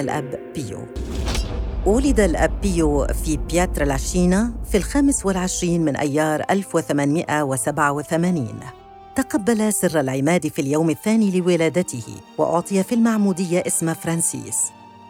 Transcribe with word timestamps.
الأب 0.00 0.38
بيو. 0.54 0.78
ولد 1.86 2.20
الأب 2.20 2.60
بيو 2.60 3.06
في 3.06 3.36
بياترا 3.36 3.84
لاشينا 3.84 4.52
في 4.70 4.76
الخامس 4.76 5.26
والعشرين 5.26 5.84
من 5.84 5.96
أيار 5.96 6.44
1887 6.50 8.60
تقبل 9.16 9.72
سر 9.72 10.00
العماد 10.00 10.48
في 10.48 10.62
اليوم 10.62 10.90
الثاني 10.90 11.40
لولادته 11.40 12.04
وأعطي 12.38 12.82
في 12.82 12.94
المعمودية 12.94 13.62
اسم 13.66 13.94
فرانسيس. 13.94 14.56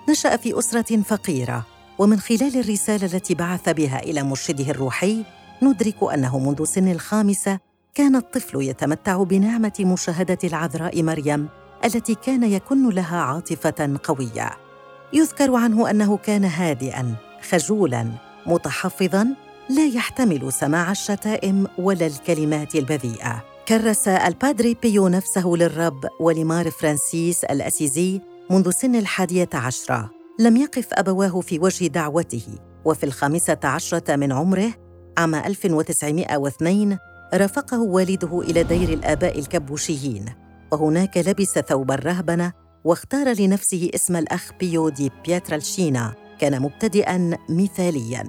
نشأ 0.08 0.36
في 0.36 0.58
أسرة 0.58 1.02
فقيرة 1.02 1.66
ومن 1.98 2.20
خلال 2.20 2.60
الرسالة 2.60 3.14
التي 3.14 3.34
بعث 3.34 3.68
بها 3.68 3.98
إلى 3.98 4.22
مرشده 4.22 4.70
الروحي 4.70 5.24
ندرك 5.62 5.96
أنه 6.14 6.38
منذ 6.38 6.64
سن 6.64 6.88
الخامسة 6.88 7.58
كان 7.94 8.16
الطفل 8.16 8.62
يتمتع 8.62 9.22
بنعمة 9.22 9.72
مشاهدة 9.80 10.38
العذراء 10.44 11.02
مريم 11.02 11.48
التي 11.84 12.14
كان 12.14 12.42
يكن 12.42 12.88
لها 12.88 13.16
عاطفة 13.16 13.98
قوية. 14.04 14.69
يذكر 15.12 15.54
عنه 15.54 15.90
أنه 15.90 16.16
كان 16.16 16.44
هادئاً 16.44 17.14
خجولاً 17.50 18.06
متحفظاً 18.46 19.34
لا 19.70 19.86
يحتمل 19.86 20.52
سماع 20.52 20.90
الشتائم 20.90 21.66
ولا 21.78 22.06
الكلمات 22.06 22.74
البذيئة. 22.74 23.44
كرس 23.68 24.08
البادري 24.08 24.76
بيو 24.82 25.08
نفسه 25.08 25.48
للرب 25.48 26.04
ولمار 26.20 26.70
فرانسيس 26.70 27.44
الأسيزي 27.44 28.20
منذ 28.50 28.70
سن 28.70 28.94
الحادية 28.94 29.48
عشرة. 29.54 30.10
لم 30.38 30.56
يقف 30.56 30.88
أبواه 30.92 31.40
في 31.40 31.58
وجه 31.58 31.86
دعوته. 31.86 32.46
وفي 32.84 33.04
الخامسة 33.04 33.58
عشرة 33.64 34.16
من 34.16 34.32
عمره 34.32 34.72
عام 35.18 35.34
1902 35.34 36.98
رافقه 37.34 37.80
والده 37.80 38.40
إلى 38.40 38.62
دير 38.62 38.88
الآباء 38.88 39.38
الكبوشيين. 39.38 40.24
وهناك 40.72 41.18
لبس 41.18 41.58
ثوب 41.58 41.90
الرهبنة 41.90 42.52
واختار 42.84 43.28
لنفسه 43.40 43.90
اسم 43.94 44.16
الأخ 44.16 44.52
بيو 44.60 44.88
دي 44.88 45.10
بياترالشينا 45.24 46.14
كان 46.38 46.62
مبتدئاً 46.62 47.38
مثالياً. 47.48 48.24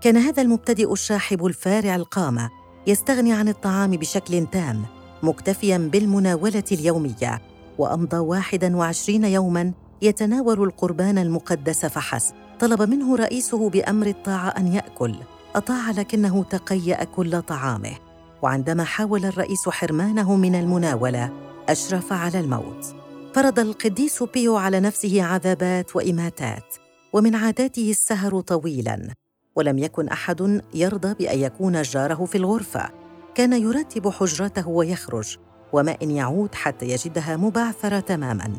كان 0.00 0.16
هذا 0.16 0.42
المبتدئ 0.42 0.92
الشاحب 0.92 1.46
الفارع 1.46 1.96
القامة 1.96 2.50
يستغني 2.86 3.32
عن 3.32 3.48
الطعام 3.48 3.90
بشكل 3.90 4.46
تام 4.46 4.82
مكتفياً 5.22 5.78
بالمناولة 5.92 6.64
اليومية. 6.72 7.42
وأمضى 7.78 8.16
21 8.16 9.24
يوماً 9.24 9.72
يتناول 10.02 10.62
القربان 10.62 11.18
المقدس 11.18 11.86
فحسب. 11.86 12.34
طلب 12.60 12.82
منه 12.82 13.16
رئيسه 13.16 13.70
بأمر 13.70 14.06
الطاعة 14.06 14.48
أن 14.48 14.72
يأكل. 14.72 15.14
أطاع 15.56 15.90
لكنه 15.90 16.42
تقيأ 16.42 17.04
كل 17.04 17.42
طعامه. 17.42 17.94
وعندما 18.42 18.84
حاول 18.84 19.24
الرئيس 19.24 19.68
حرمانه 19.68 20.36
من 20.36 20.54
المناولة 20.54 21.30
أشرف 21.68 22.12
على 22.12 22.40
الموت. 22.40 23.03
فرض 23.34 23.58
القديس 23.58 24.22
بيو 24.22 24.56
على 24.56 24.80
نفسه 24.80 25.22
عذابات 25.22 25.96
وإماتات 25.96 26.74
ومن 27.12 27.34
عاداته 27.34 27.90
السهر 27.90 28.40
طويلاً 28.40 29.08
ولم 29.56 29.78
يكن 29.78 30.08
أحد 30.08 30.62
يرضى 30.74 31.14
بأن 31.14 31.38
يكون 31.38 31.82
جاره 31.82 32.24
في 32.24 32.38
الغرفة. 32.38 32.90
كان 33.34 33.52
يرتب 33.52 34.08
حجرته 34.08 34.68
ويخرج 34.68 35.36
وما 35.72 35.96
إن 36.02 36.10
يعود 36.10 36.54
حتى 36.54 36.86
يجدها 36.88 37.36
مبعثرة 37.36 38.00
تماماً. 38.00 38.52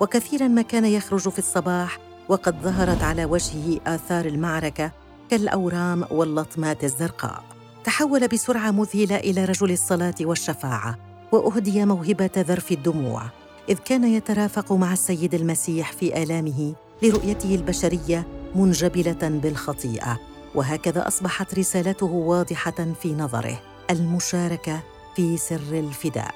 وكثيراً 0.00 0.48
ما 0.48 0.62
كان 0.62 0.84
يخرج 0.84 1.28
في 1.28 1.38
الصباح 1.38 1.98
وقد 2.28 2.60
ظهرت 2.62 3.02
على 3.02 3.24
وجهه 3.24 3.80
آثار 3.86 4.24
المعركة 4.24 4.90
كالأورام 5.30 6.04
واللطمات 6.10 6.84
الزرقاء. 6.84 7.44
تحول 7.84 8.28
بسرعة 8.28 8.70
مذهلة 8.70 9.16
إلى 9.16 9.44
رجل 9.44 9.70
الصلاة 9.70 10.14
والشفاعة 10.20 10.98
وأهدي 11.32 11.84
موهبة 11.84 12.30
ذرف 12.36 12.72
الدموع. 12.72 13.43
إذ 13.68 13.78
كان 13.78 14.04
يترافق 14.04 14.72
مع 14.72 14.92
السيد 14.92 15.34
المسيح 15.34 15.92
في 15.92 16.22
آلامه 16.22 16.74
لرؤيته 17.02 17.54
البشرية 17.54 18.26
منجبلة 18.54 19.28
بالخطيئة 19.28 20.20
وهكذا 20.54 21.08
أصبحت 21.08 21.58
رسالته 21.58 22.06
واضحة 22.06 22.86
في 23.02 23.14
نظره 23.14 23.60
المشاركة 23.90 24.80
في 25.16 25.36
سر 25.36 25.72
الفداء. 25.72 26.34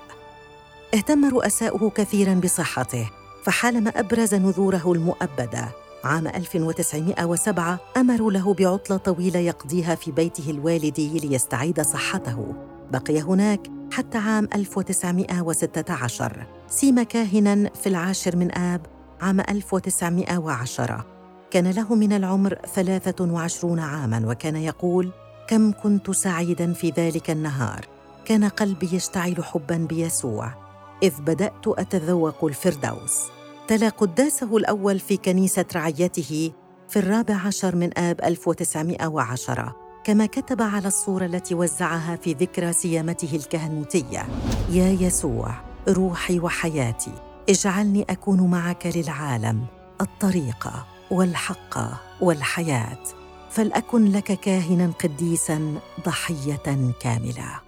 اهتم 0.95 1.25
رؤساؤه 1.31 1.91
كثيرا 1.91 2.35
بصحته 2.35 3.11
فحالما 3.45 3.91
أبرز 3.91 4.35
نذوره 4.35 4.93
المؤبدة 4.93 5.69
عام 6.05 6.27
1907 6.27 7.81
أمروا 7.97 8.33
له 8.33 8.55
بعطلة 8.55 8.97
طويلة 8.97 9.39
يقضيها 9.39 9.95
في 9.95 10.13
بيته 10.13 10.51
الوالدي 10.51 11.19
ليستعيد 11.19 11.81
صحته. 11.81 12.55
بقي 12.93 13.21
هناك 13.21 13.61
حتى 13.93 14.19
عام 14.19 14.49
1916 14.55 16.47
سيم 16.71 17.03
كاهنا 17.03 17.71
في 17.75 17.89
العاشر 17.89 18.37
من 18.37 18.59
آب 18.59 18.81
عام 19.21 19.41
1910 19.41 21.07
كان 21.51 21.71
له 21.71 21.95
من 21.95 22.13
العمر 22.13 22.55
23 22.75 23.79
عاماً 23.79 24.23
وكان 24.27 24.57
يقول 24.57 25.13
كم 25.49 25.73
كنت 25.73 26.11
سعيداً 26.11 26.73
في 26.73 26.93
ذلك 26.97 27.31
النهار. 27.31 27.87
كان 28.25 28.45
قلبي 28.45 28.89
يشتعل 28.93 29.45
حباً 29.45 29.77
بيسوع. 29.77 30.55
إذ 31.03 31.21
بدأت 31.21 31.67
أتذوق 31.67 32.45
الفردوس. 32.45 33.23
تلا 33.69 33.89
قداسه 33.89 34.57
الأول 34.57 34.99
في 34.99 35.17
كنيسة 35.17 35.65
رعيته 35.75 36.53
في 36.89 36.99
الرابع 36.99 37.35
عشر 37.35 37.77
من 37.77 37.99
آب 37.99 38.21
1910 38.25 39.77
كما 40.05 40.27
كتب 40.27 40.63
على 40.63 40.89
الصورة 40.89 41.25
التي 41.25 41.55
وزعها 41.55 42.17
في 42.17 42.33
ذكرى 42.33 42.73
سيامته 42.73 43.37
الكهنوتية 43.37 44.27
يا 44.71 44.97
يسوع. 45.01 45.68
روحي 45.89 46.41
وحياتي. 46.41 47.13
اجعلني 47.49 48.07
أكون 48.11 48.51
معك 48.51 48.87
للعالم 48.97 49.67
الطريقة 50.01 50.87
والحق 51.11 51.79
والحياة. 52.21 53.05
فلأكن 53.51 54.05
لك 54.05 54.33
كاهنا 54.41 54.93
قديسا 55.05 55.81
ضحية 56.05 56.93
كاملة. 57.01 57.61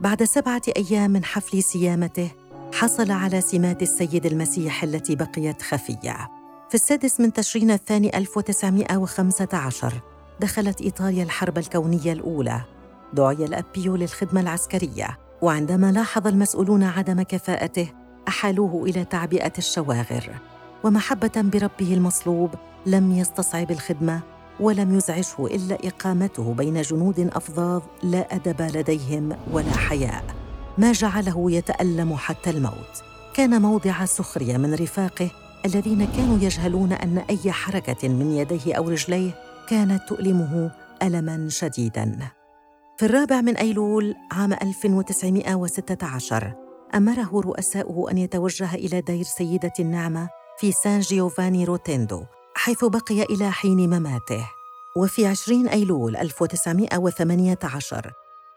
بعد 0.00 0.22
سبعة 0.22 0.62
أيام 0.76 1.10
من 1.10 1.24
حفل 1.24 1.62
سيامته 1.62 2.30
حصل 2.74 3.10
على 3.10 3.40
سمات 3.40 3.82
السيد 3.82 4.26
المسيح 4.26 4.82
التي 4.82 5.16
بقيت 5.16 5.62
خفية. 5.62 6.28
في 6.68 6.74
السادس 6.74 7.20
من 7.20 7.32
تشرين 7.32 7.70
الثاني 7.70 8.18
1915 8.18 10.00
دخلت 10.40 10.80
إيطاليا 10.80 11.24
الحرب 11.24 11.58
الكونية 11.58 12.12
الأولى. 12.12 12.60
دعي 13.12 13.44
الأبيو 13.44 13.96
للخدمة 13.96 14.40
العسكرية. 14.40 15.18
وعندما 15.42 15.92
لاحظ 15.92 16.26
المسؤولون 16.26 16.82
عدم 16.82 17.22
كفاءته 17.22 17.92
أحالوه 18.28 18.84
إلى 18.84 19.04
تعبئة 19.04 19.52
الشواغر. 19.58 20.30
ومحبة 20.84 21.32
بربه 21.36 21.94
المصلوب 21.94 22.50
لم 22.86 23.12
يستصعب 23.12 23.70
الخدمة 23.70 24.20
ولم 24.60 24.96
يزعجه 24.96 25.46
إلا 25.46 25.78
إقامته 25.84 26.54
بين 26.54 26.82
جنود 26.82 27.30
أفظاظ 27.32 27.82
لا 28.02 28.34
أدب 28.34 28.62
لديهم 28.62 29.36
ولا 29.52 29.72
حياء. 29.72 30.24
ما 30.78 30.92
جعله 30.92 31.50
يتألم 31.50 32.16
حتى 32.16 32.50
الموت. 32.50 33.02
كان 33.34 33.62
موضع 33.62 34.04
سخرية 34.04 34.56
من 34.56 34.74
رفاقه 34.74 35.30
الذين 35.64 36.06
كانوا 36.06 36.38
يجهلون 36.38 36.92
أن 36.92 37.18
أي 37.18 37.52
حركة 37.52 38.08
من 38.08 38.30
يديه 38.30 38.74
أو 38.74 38.88
رجليه 38.88 39.30
كانت 39.68 40.08
تؤلمه 40.08 40.70
الما 41.02 41.48
شديدا. 41.48 42.39
في 43.00 43.06
الرابع 43.06 43.40
من 43.40 43.56
أيلول 43.56 44.14
عام 44.32 44.52
1916 44.52 46.54
أمره 46.94 47.40
رؤساؤه 47.40 48.10
أن 48.10 48.18
يتوجه 48.18 48.74
إلى 48.74 49.00
دير 49.00 49.24
سيدة 49.24 49.72
النعمة 49.80 50.28
في 50.58 50.72
سان 50.72 51.00
جيوفاني 51.00 51.64
روتيندو 51.64 52.24
حيث 52.54 52.84
بقي 52.84 53.22
إلى 53.22 53.50
حين 53.50 53.90
مماته. 53.90 54.46
وفي 54.96 55.26
20 55.26 55.68
أيلول 55.68 56.16
1918 56.16 58.12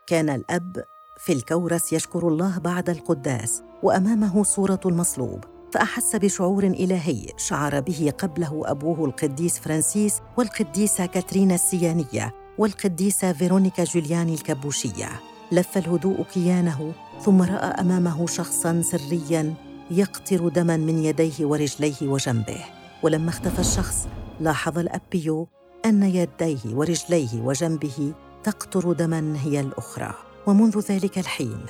كان 0.07 0.29
الأب 0.29 0.83
في 1.17 1.33
الكورس 1.33 1.93
يشكر 1.93 2.27
الله 2.27 2.59
بعد 2.59 2.89
القداس 2.89 3.63
وأمامه 3.83 4.43
صورة 4.43 4.79
المصلوب 4.85 5.43
فأحس 5.73 6.15
بشعور 6.15 6.63
إلهي 6.63 7.27
شعر 7.37 7.79
به 7.79 8.13
قبله 8.17 8.61
أبوه 8.65 9.05
القديس 9.05 9.59
فرانسيس 9.59 10.19
والقديسة 10.37 11.05
كاترينا 11.05 11.55
السيانية. 11.55 12.42
والقديسة 12.57 13.33
فيرونيكا 13.33 13.83
جولياني 13.83 14.33
الكبوشيه 14.33 15.09
لف 15.51 15.77
الهدوء 15.77 16.23
كيانه 16.23 16.93
ثم 17.21 17.41
رأى 17.41 17.81
أمامه 17.81 18.27
شخصا 18.27 18.81
سريا 18.81 19.53
يقطر 19.91 20.47
دما 20.47 20.77
من 20.77 21.03
يديه 21.03 21.45
ورجليه 21.45 21.95
وجنبه. 22.01 22.65
ولما 23.03 23.29
اختفى 23.29 23.59
الشخص 23.59 24.07
لاحظ 24.39 24.77
الابيو 24.77 25.47
أن 25.85 26.03
يديه 26.03 26.59
ورجليه 26.65 27.41
وجنبه 27.41 28.13
تقطر 28.43 28.93
دما 28.93 29.37
هي 29.43 29.59
الأخرى. 29.59 30.13
ومنذ 30.47 30.79
ذلك 30.79 31.17
الحين 31.17 31.65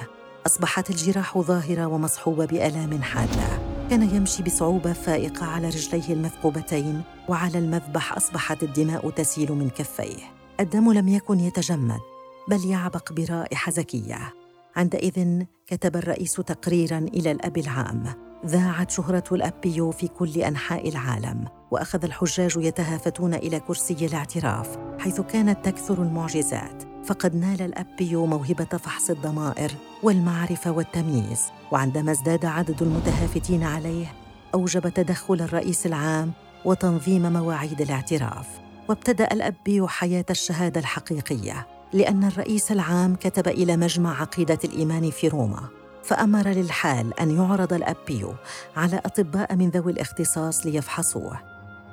أصبحت 0.45 0.89
الجراح 0.89 1.37
ظاهرة 1.37 1.85
ومصحوبة 1.85 2.45
بآلام 2.45 3.01
حادة. 3.01 3.47
كان 3.89 4.15
يمشي 4.15 4.43
بصعوبة 4.43 4.93
فائقة 4.93 5.45
على 5.45 5.67
رجليه 5.69 6.13
المثقوبتين 6.13 7.01
وعلى 7.29 7.57
المذبح 7.57 8.17
أصبحت 8.17 8.63
الدماء 8.63 9.09
تسيل 9.09 9.51
من 9.51 9.69
كفيه. 9.69 10.42
الدم 10.59 10.91
لم 10.91 11.07
يكن 11.07 11.39
يتجمد 11.39 11.99
بل 12.47 12.65
يعبق 12.65 13.13
برائحة 13.13 13.71
زكية. 13.71 14.33
عندئذ 14.75 15.43
كتب 15.67 15.95
الرئيس 15.95 16.33
تقريرا 16.33 16.97
إلى 16.97 17.31
الأب 17.31 17.57
العام. 17.57 18.03
ذاعت 18.45 18.91
شهرة 18.91 19.23
الأبيو 19.31 19.91
في 19.91 20.07
كل 20.07 20.41
أنحاء 20.41 20.89
العالم 20.89 21.45
وأخذ 21.71 22.03
الحجاج 22.03 22.57
يتهافتون 22.57 23.33
إلى 23.33 23.59
كرسي 23.59 24.05
الاعتراف 24.05 24.77
حيث 24.99 25.21
كانت 25.21 25.65
تكثر 25.65 26.01
المعجزات. 26.01 26.83
فقد 27.05 27.35
نال 27.35 27.61
الأبيو 27.61 28.25
موهبة 28.25 28.65
فحص 28.65 29.09
الضمائر 29.09 29.71
والمعرفة 30.03 30.71
والتمييز. 30.71 31.41
وعندما 31.71 32.11
ازداد 32.11 32.45
عدد 32.45 32.81
المتهافتين 32.81 33.63
عليه 33.63 34.13
أوجب 34.53 34.89
تدخل 34.89 35.41
الرئيس 35.41 35.85
العام 35.85 36.31
وتنظيم 36.65 37.33
مواعيد 37.33 37.81
الاعتراف. 37.81 38.62
وابتدأ 38.89 39.27
الأبيو 39.31 39.87
حياة 39.87 40.25
الشهادة 40.29 40.79
الحقيقية 40.79 41.67
لأن 41.93 42.23
الرئيس 42.23 42.71
العام 42.71 43.15
كتب 43.15 43.47
إلى 43.47 43.77
مجمع 43.77 44.21
عقيدة 44.21 44.59
الإيمان 44.63 45.11
في 45.11 45.27
روما 45.27 45.67
فأمر 46.03 46.47
للحال 46.47 47.19
أن 47.19 47.37
يعرض 47.37 47.73
الأبيو 47.73 48.33
على 48.77 49.01
أطباء 49.05 49.55
من 49.55 49.69
ذوي 49.69 49.91
الاختصاص 49.91 50.65
ليفحصوه. 50.65 51.39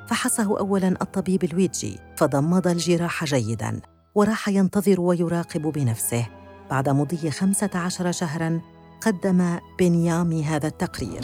فحصه 0.09 0.59
أولاً 0.59 0.89
الطبيب 0.89 1.45
الويجي 1.45 1.99
فضمد 2.17 2.67
الجراح 2.67 3.25
جيداً 3.25 3.81
وراح 4.15 4.49
ينتظر 4.49 5.01
ويراقب 5.01 5.63
بنفسه. 5.63 6.27
بعد 6.71 6.89
مضي 6.89 7.31
خمسة 7.31 7.71
عشر 7.75 8.13
شهراً 8.13 8.61
قدم 9.01 9.59
بنيامي 9.79 10.45
هذا 10.45 10.67
التقرير. 10.67 11.21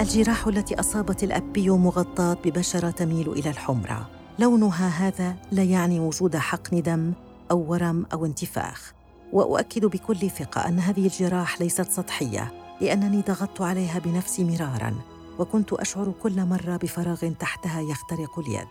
الجراح 0.00 0.46
التي 0.46 0.80
أصابت 0.80 1.22
الأبيو 1.22 1.76
مغطاة 1.76 2.36
ببشرة 2.44 2.90
تميل 2.90 3.32
إلى 3.32 3.50
الحمرة. 3.50 4.15
لونها 4.38 4.88
هذا 4.88 5.36
لا 5.52 5.62
يعني 5.62 6.00
وجود 6.00 6.36
حقن 6.36 6.82
دم 6.82 7.12
أو 7.50 7.72
ورم 7.72 8.06
أو 8.12 8.26
انتفاخ. 8.26 8.92
وأؤكد 9.32 9.84
بكل 9.84 10.30
ثقة 10.30 10.68
أن 10.68 10.78
هذه 10.78 11.06
الجراح 11.06 11.60
ليست 11.60 11.90
سطحية 11.90 12.52
لأنني 12.80 13.20
ضغطت 13.20 13.60
عليها 13.60 13.98
بنفسي 13.98 14.44
مرارا 14.44 14.94
وكنت 15.38 15.72
أشعر 15.72 16.12
كل 16.22 16.44
مرة 16.44 16.76
بفراغ 16.76 17.32
تحتها 17.32 17.80
يخترق 17.80 18.38
اليد. 18.38 18.66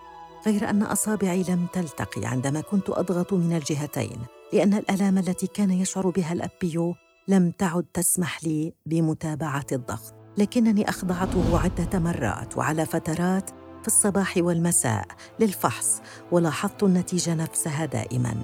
غير 0.47 0.69
أن 0.69 0.83
أصابعي 0.83 1.43
لم 1.49 1.67
تلتقي 1.73 2.25
عندما 2.25 2.61
كنت 2.61 2.89
أضغط 2.89 3.33
من 3.33 3.55
الجهتين 3.55 4.17
لأن 4.53 4.73
الآلام 4.73 5.17
التي 5.17 5.47
كان 5.47 5.71
يشعر 5.71 6.09
بها 6.09 6.33
الأبيو 6.33 6.95
لم 7.27 7.51
تعد 7.51 7.85
تسمح 7.93 8.43
لي 8.43 8.73
بمتابعة 8.85 9.65
الضغط. 9.71 10.13
لكنني 10.37 10.89
أخضعته 10.89 11.59
عدة 11.59 11.99
مرات 11.99 12.57
وعلى 12.57 12.85
فترات 12.85 13.51
في 13.85 13.91
الصباح 13.91 14.33
والمساء 14.37 15.05
للفحص 15.39 16.01
ولاحظت 16.31 16.83
النتيجة 16.83 17.33
نفسها 17.33 17.85
دائماً. 17.85 18.35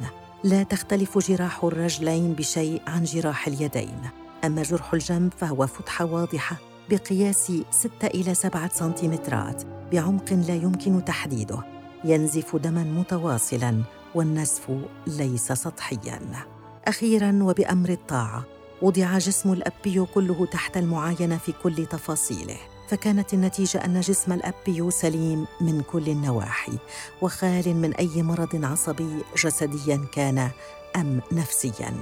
لا 0.43 0.63
تختلف 0.63 1.17
جراح 1.17 1.63
الرجلين 1.63 2.33
بشيء 2.33 2.81
عن 2.87 3.03
جراح 3.03 3.47
اليدين. 3.47 4.01
أما 4.45 4.63
جرح 4.63 4.93
الجنب 4.93 5.33
فهو 5.37 5.67
فتحة 5.67 6.05
واضحة 6.05 6.55
بقياس 6.89 7.51
6 7.71 8.07
إلى 8.07 8.33
7 8.33 8.69
سنتيمترات 8.73 9.63
بعمق 9.91 10.33
لا 10.33 10.55
يمكن 10.55 11.05
تحديده. 11.05 11.63
ينزف 12.03 12.55
دما 12.55 12.83
متواصلا 12.83 13.83
والنزف 14.15 14.71
ليس 15.07 15.51
سطحيا. 15.51 16.19
أخيرا 16.87 17.39
وبأمر 17.43 17.89
الطاعة 17.89 18.43
وضع 18.81 19.17
جسم 19.17 19.53
الابيو 19.53 20.05
كله 20.05 20.45
تحت 20.45 20.77
المعاينة 20.77 21.37
في 21.37 21.51
كل 21.63 21.85
تفاصيله. 21.85 22.57
فكانت 22.91 23.33
النتيجة 23.33 23.85
أن 23.85 23.99
جسم 23.99 24.33
الأب 24.33 24.61
بيو 24.61 24.89
سليم 24.89 25.47
من 25.61 25.81
كل 25.81 26.09
النواحي 26.09 26.77
وخال 27.21 27.75
من 27.75 27.93
أي 27.93 28.23
مرض 28.23 28.65
عصبي 28.65 29.23
جسديا 29.37 30.05
كان 30.13 30.49
أم 30.95 31.21
نفسيا. 31.31 31.93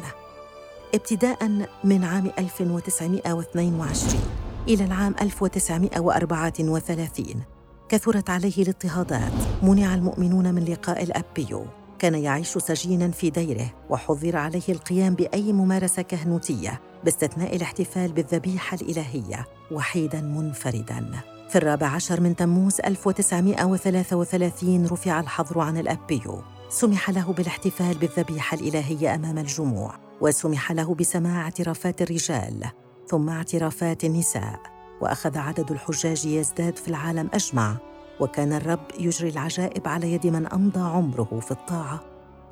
ابتداء 0.95 1.67
من 1.83 2.03
عام 2.03 2.31
1922 2.39 4.21
إلى 4.67 4.83
العام 4.83 5.15
1934 5.21 7.43
كثرت 7.89 8.29
عليه 8.29 8.63
الاضطهادات. 8.63 9.33
منع 9.63 9.95
المؤمنون 9.95 10.53
من 10.53 10.65
لقاء 10.65 11.03
الأب 11.03 11.34
بيو 11.34 11.65
كان 11.99 12.15
يعيش 12.15 12.57
سجينا 12.57 13.11
في 13.11 13.29
ديره 13.29 13.73
وحظر 13.89 14.37
عليه 14.37 14.69
القيام 14.69 15.15
بأي 15.15 15.53
ممارسة 15.53 16.01
كهنوتية 16.01 16.81
باستثناء 17.03 17.55
الاحتفال 17.55 18.11
بالذبيحة 18.11 18.77
الإلهية. 18.81 19.58
وحيدا 19.71 20.21
منفردا. 20.21 21.09
في 21.49 21.55
الرابع 21.55 21.87
عشر 21.87 22.21
من 22.21 22.35
تموز 22.35 22.81
1933 22.85 24.85
رفع 24.85 25.19
الحظر 25.19 25.59
عن 25.59 25.77
الأبيو 25.77 26.41
سمح 26.69 27.09
له 27.09 27.33
بالاحتفال 27.33 27.97
بالذبيحة 27.97 28.57
الإلهية 28.57 29.15
أمام 29.15 29.37
الجموع 29.37 29.95
وسمح 30.21 30.71
له 30.71 30.95
بسماع 30.95 31.41
اعترافات 31.41 32.01
الرجال 32.01 32.65
ثم 33.07 33.29
اعترافات 33.29 34.03
النساء. 34.03 34.59
وأخذ 35.01 35.37
عدد 35.37 35.71
الحجاج 35.71 36.25
يزداد 36.25 36.77
في 36.77 36.87
العالم 36.87 37.29
أجمع. 37.33 37.75
وكان 38.19 38.53
الرب 38.53 38.87
يجري 38.99 39.29
العجائب 39.29 39.87
على 39.87 40.13
يد 40.13 40.27
من 40.27 40.47
أمضى 40.47 40.79
عمره 40.79 41.39
في 41.39 41.51
الطاعة 41.51 41.99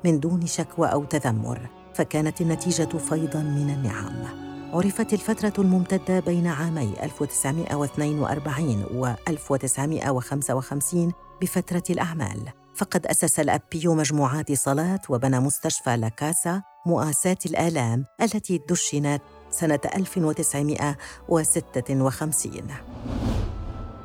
من 0.04 0.20
دون 0.20 0.46
شكوى 0.46 0.88
أو 0.88 1.04
تذمر. 1.04 1.68
فكانت 1.94 2.40
النتيجة 2.40 2.98
فيضا 2.98 3.42
من 3.42 3.70
النعم. 3.70 4.47
عرفت 4.72 5.12
الفترة 5.12 5.52
الممتدة 5.58 6.20
بين 6.20 6.46
عامي 6.46 6.94
1942 7.02 8.84
و 8.94 9.14
1955 9.28 11.12
بفترة 11.42 11.82
الأعمال. 11.90 12.40
فقد 12.74 13.06
أسس 13.06 13.40
الأبيو 13.40 13.94
مجموعات 13.94 14.52
صلاة 14.52 15.00
وبنى 15.08 15.40
مستشفى 15.40 15.96
لاكاسا 15.96 16.62
مؤاساة 16.86 17.38
الآلام 17.46 18.04
التي 18.22 18.60
دشنت 18.70 19.22
سنة 19.50 19.80
1956 19.96 22.64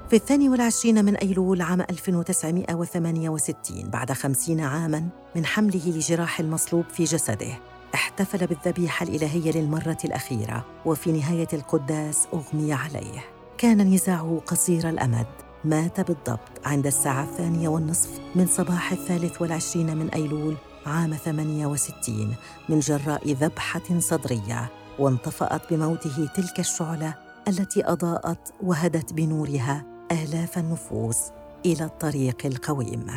في 0.09 0.15
الثاني 0.15 0.49
والعشرين 0.49 1.05
من 1.05 1.15
أيلول 1.15 1.61
عام 1.61 1.81
1968 1.81 3.89
بعد 3.89 4.11
خمسين 4.11 4.59
عاماً 4.59 5.09
من 5.35 5.45
حمله 5.45 5.87
لجراح 5.87 6.39
المصلوب 6.39 6.85
في 6.89 7.03
جسده. 7.03 7.72
احتفل 7.93 8.47
بالذبيحة 8.47 9.03
الإلهية 9.03 9.51
للمرة 9.51 9.97
الأخيرة 10.05 10.65
وفي 10.85 11.11
نهاية 11.11 11.47
القداس 11.53 12.27
أغمي 12.33 12.73
عليه. 12.73 13.25
كان 13.57 13.93
نزاعه 13.93 14.41
قصير 14.47 14.89
الأمد. 14.89 15.27
مات 15.65 16.01
بالضبط 16.01 16.65
عند 16.65 16.87
الساعة 16.87 17.23
الثانية 17.23 17.69
والنصف 17.69 18.19
من 18.35 18.47
صباح 18.47 18.91
الثالث 18.91 19.41
والعشرين 19.41 19.97
من 19.97 20.09
أيلول 20.09 20.57
عام 20.85 21.13
68 21.13 22.35
من 22.69 22.79
جراء 22.79 23.31
ذبحة 23.31 23.99
صدرية 23.99 24.71
وانطفأت 24.99 25.73
بموته 25.73 26.29
تلك 26.35 26.59
الشعلة 26.59 27.13
التي 27.47 27.87
أضاءت 27.87 28.53
وهدت 28.63 29.13
بنورها 29.13 29.83
آلاف 30.11 30.57
النفوس 30.57 31.17
إلى 31.65 31.83
الطريق 31.83 32.45
القويم. 32.45 33.07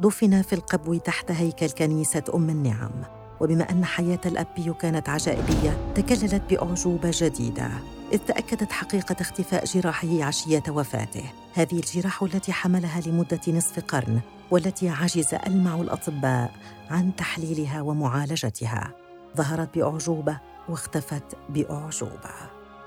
دفن 0.00 0.42
في 0.42 0.52
القبو 0.52 0.94
تحت 0.94 1.30
هيكل 1.30 1.70
كنيسة 1.70 2.24
أم 2.34 2.50
النعم، 2.50 3.02
وبما 3.40 3.70
أن 3.70 3.84
حياة 3.84 4.20
الأبي 4.26 4.72
كانت 4.80 5.08
عجائبية 5.08 5.92
تكللت 5.94 6.42
بأعجوبة 6.50 7.10
جديدة. 7.14 7.68
إذ 8.12 8.18
تأكدت 8.18 8.72
حقيقة 8.72 9.16
اختفاء 9.20 9.64
جراحه 9.64 10.24
عشية 10.24 10.62
وفاته. 10.68 11.24
هذه 11.54 11.78
الجراح 11.78 12.22
التي 12.22 12.52
حملها 12.52 13.00
لمدة 13.00 13.40
نصف 13.48 13.80
قرن 13.80 14.20
والتي 14.50 14.88
عجز 14.88 15.34
ألمع 15.46 15.74
الأطباء 15.74 16.50
عن 16.90 17.16
تحليلها 17.16 17.82
ومعالجتها. 17.82 18.90
ظهرت 19.36 19.74
بأعجوبة 19.74 20.40
واختفت 20.68 21.36
بأعجوبة. 21.48 22.34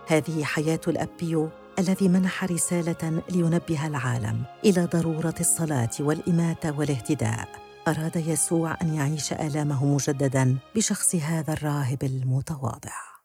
هذه 0.07 0.43
حياة 0.43 0.81
الابيو 0.87 1.49
الذي 1.79 2.07
منح 2.07 2.43
رسالة 2.43 3.21
لينبه 3.29 3.87
العالم 3.87 4.43
إلى 4.65 4.85
ضرورة 4.85 5.35
الصلاة 5.39 5.89
والإماتة 5.99 6.79
والاهتداء. 6.79 7.66
أراد 7.87 8.15
يسوع 8.15 8.77
أن 8.81 8.93
يعيش 8.93 9.33
آلامه 9.33 9.85
مجددا 9.85 10.57
بشخص 10.75 11.15
هذا 11.15 11.53
الراهب 11.53 12.03
المتواضع. 12.03 13.16